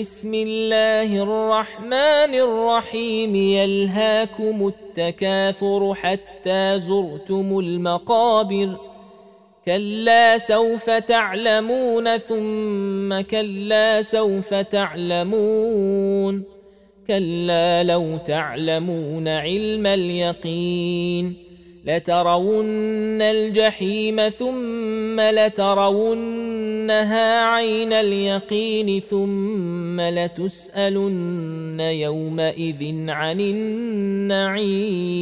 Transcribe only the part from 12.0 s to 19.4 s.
ثم كلا سوف تعلمون. كلا لو تعلمون